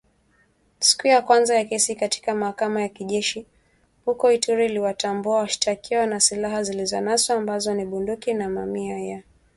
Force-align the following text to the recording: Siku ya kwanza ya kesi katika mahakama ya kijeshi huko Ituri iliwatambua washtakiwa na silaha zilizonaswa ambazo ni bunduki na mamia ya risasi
Siku 0.79 1.07
ya 1.07 1.21
kwanza 1.21 1.55
ya 1.55 1.65
kesi 1.65 1.95
katika 1.95 2.35
mahakama 2.35 2.81
ya 2.81 2.89
kijeshi 2.89 3.45
huko 4.05 4.31
Ituri 4.31 4.65
iliwatambua 4.65 5.37
washtakiwa 5.39 6.05
na 6.05 6.19
silaha 6.19 6.63
zilizonaswa 6.63 7.35
ambazo 7.35 7.73
ni 7.73 7.85
bunduki 7.85 8.33
na 8.33 8.49
mamia 8.49 8.93
ya 8.99 9.15
risasi 9.15 9.27